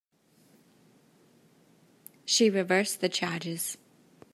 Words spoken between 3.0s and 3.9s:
the charges.